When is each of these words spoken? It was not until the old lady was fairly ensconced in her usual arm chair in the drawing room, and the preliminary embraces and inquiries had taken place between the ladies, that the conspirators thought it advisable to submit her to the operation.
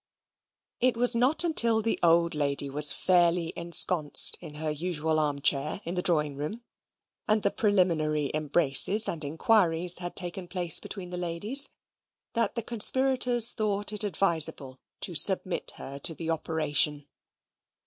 It 0.79 0.97
was 0.97 1.15
not 1.15 1.43
until 1.43 1.83
the 1.83 1.99
old 2.01 2.33
lady 2.33 2.71
was 2.71 2.91
fairly 2.91 3.53
ensconced 3.55 4.35
in 4.41 4.55
her 4.55 4.71
usual 4.71 5.19
arm 5.19 5.41
chair 5.41 5.79
in 5.83 5.93
the 5.93 6.01
drawing 6.01 6.35
room, 6.35 6.63
and 7.27 7.43
the 7.43 7.51
preliminary 7.51 8.31
embraces 8.33 9.07
and 9.07 9.23
inquiries 9.23 9.99
had 9.99 10.15
taken 10.15 10.47
place 10.47 10.79
between 10.79 11.11
the 11.11 11.17
ladies, 11.19 11.69
that 12.33 12.55
the 12.55 12.63
conspirators 12.63 13.51
thought 13.51 13.93
it 13.93 14.03
advisable 14.03 14.79
to 15.01 15.13
submit 15.13 15.73
her 15.75 15.99
to 15.99 16.15
the 16.15 16.31
operation. 16.31 17.05